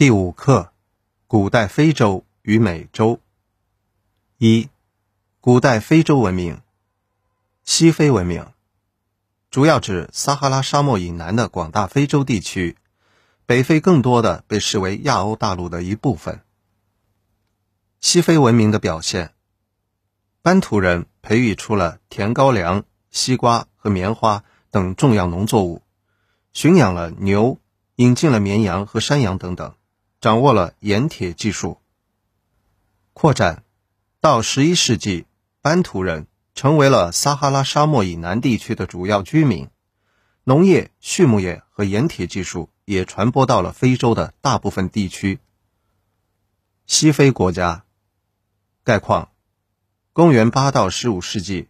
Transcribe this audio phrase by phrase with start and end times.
[0.00, 0.72] 第五课：
[1.26, 3.20] 古代非洲与美洲。
[4.38, 4.70] 一、
[5.42, 6.62] 古代非洲文明。
[7.64, 8.46] 西非文明
[9.50, 12.78] 主要指撒哈拉沙漠以南的广大非洲地区，
[13.44, 16.40] 北非更多的被视为亚欧大陆的一部分。
[18.00, 19.34] 西非文明的表现：
[20.40, 25.82] 班图人培育出了甜高粱、西瓜和棉花等重要农作物，
[26.54, 27.58] 驯养了牛，
[27.96, 29.74] 引进了绵羊和山羊等等。
[30.20, 31.78] 掌握了盐铁技术。
[33.14, 33.64] 扩展
[34.20, 35.26] 到十一世纪，
[35.62, 39.68] 班图人成为了撒哈拉沙漠以南地区的主要居民，
[40.44, 45.38] 农业、畜牧业和盐铁技术也传播到了非洲的大部分地区。
[46.86, 47.84] 西非国家
[48.84, 49.30] 概况：
[50.12, 51.68] 公元八到十五世纪，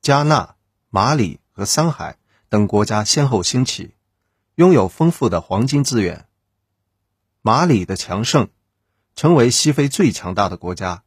[0.00, 0.54] 加纳、
[0.88, 2.16] 马里和桑海
[2.48, 3.94] 等国家先后兴起，
[4.54, 6.26] 拥有丰富的黄金资源。
[7.42, 8.48] 马里的强盛，
[9.14, 11.04] 成为西非最强大的国家；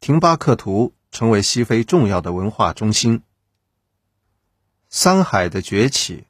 [0.00, 3.22] 廷巴克图成为西非重要的文化中心。
[4.90, 6.26] 桑海的崛起，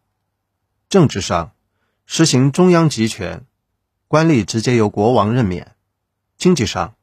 [0.89, 1.53] 政治上
[2.07, 3.45] 实行中央集权，
[4.07, 5.75] 官吏直接由国王任免；
[6.37, 6.95] 经济上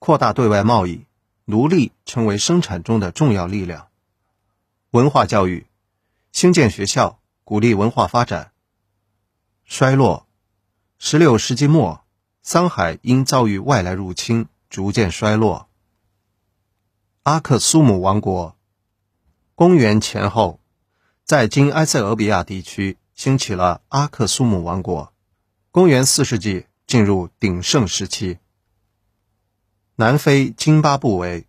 [0.00, 1.06] 扩大对外贸易，
[1.44, 3.86] 奴隶成为生产中的重要力量。
[4.90, 5.66] 文化教育，
[6.32, 8.50] 兴建学校，鼓励文化发展。
[9.64, 10.23] 衰落。
[10.98, 12.04] 十六世纪末，
[12.42, 15.68] 桑海因遭遇外来入侵，逐渐衰落。
[17.24, 18.56] 阿克苏姆王国，
[19.54, 20.60] 公元前后，
[21.24, 25.12] 在今埃塞俄比亚地区兴起了阿克苏姆王国。
[25.70, 28.38] 公元四世纪进入鼎盛时期。
[29.96, 31.46] 南非津巴布韦，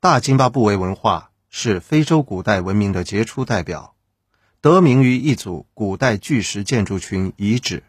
[0.00, 3.96] 大津巴布韦文化是非洲古代文明的杰出代表，
[4.60, 7.82] 得名于一组古代巨石建筑群遗址。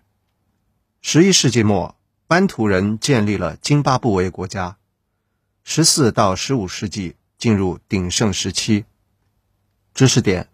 [1.07, 4.77] 十一世纪末，班图人建立了津巴布韦国家。
[5.63, 8.85] 十四到十五世纪进入鼎盛时期。
[9.93, 10.49] 知识点：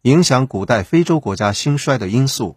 [0.00, 2.56] 影响古代非洲国家兴衰的因素。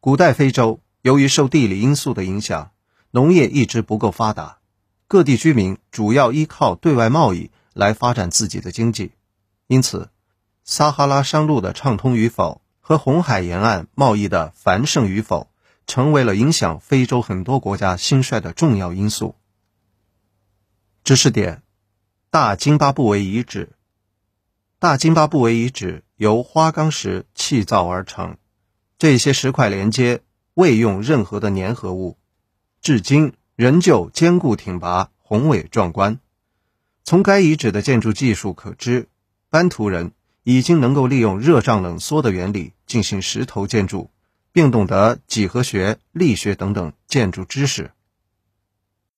[0.00, 2.72] 古代非洲由于受地理因素的影响，
[3.12, 4.58] 农业一直不够发达，
[5.06, 9.12] 各地居民主要依靠对外贸易来发展自己的经济。
[9.68, 10.10] 因此，
[10.64, 15.48] 撒哈拉商路的畅通与否和红海沿岸贸易的繁盛与否。
[15.86, 19.34] 成为了影响非洲很多国家兴衰的重要因素。
[21.04, 21.62] 知识点：
[22.30, 23.72] 大津巴布韦遗址。
[24.78, 28.36] 大津巴布韦遗址由花岗石砌造而成，
[28.98, 30.22] 这些石块连接，
[30.54, 32.18] 未用任何的粘合物，
[32.80, 36.18] 至今仍旧坚固挺拔、宏伟壮观。
[37.02, 39.08] 从该遗址的建筑技术可知，
[39.50, 40.12] 班图人
[40.42, 44.10] 已经能够利用热胀冷缩的原理进行石头建筑。
[44.54, 47.90] 并懂得几何学、力学等等建筑知识。